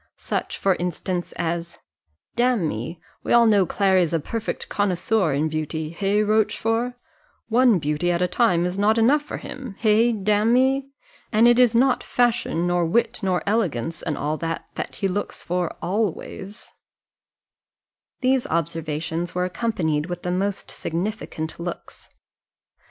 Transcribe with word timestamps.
Such 0.17 0.57
for 0.57 0.73
instance 0.77 1.31
as 1.33 1.77
"Damme, 2.35 2.95
we 3.21 3.33
all 3.33 3.45
know 3.45 3.67
Clary's 3.67 4.13
a 4.13 4.19
perfect 4.19 4.67
connoisseur 4.67 5.31
in 5.31 5.47
beauty 5.47 5.91
hey, 5.91 6.23
Rochfort? 6.23 6.95
one 7.49 7.77
beauty 7.77 8.09
at 8.11 8.19
a 8.19 8.27
time 8.27 8.65
is 8.65 8.79
not 8.79 8.97
enough 8.97 9.21
for 9.21 9.37
him 9.37 9.75
hey, 9.77 10.11
damme? 10.11 10.91
And 11.31 11.47
it 11.47 11.59
is 11.59 11.75
not 11.75 12.01
fashion, 12.03 12.65
nor 12.65 12.83
wit, 12.83 13.19
nor 13.21 13.43
elegance, 13.45 14.01
and 14.01 14.17
all 14.17 14.37
that, 14.37 14.65
that 14.73 14.95
he 14.95 15.07
looks 15.07 15.43
for 15.43 15.75
always." 15.83 16.73
These 18.21 18.47
observations 18.47 19.35
were 19.35 19.45
accompanied 19.45 20.07
with 20.07 20.23
the 20.23 20.31
most 20.31 20.71
significant 20.71 21.59
looks. 21.59 22.09